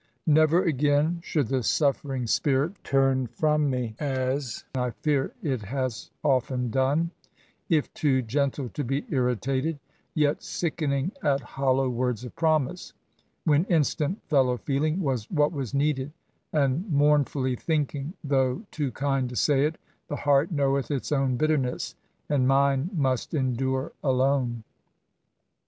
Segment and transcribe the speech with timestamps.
[0.27, 6.71] N«ver again should the suffering spirit turn from me, as I fear it has often
[6.71, 7.11] done—
[7.69, 9.77] ^if too gentle to be irritated—
[10.17, 12.93] ^yet sickening at hollow words of promise,
[13.43, 16.11] when instant fellow feeling was what Was needed;
[16.51, 19.77] and mournfully tanking, though too kind to say it, ^'^
[20.07, 21.93] the heart knoweth its own bitterness,'
[22.27, 24.63] and mine must endure alone."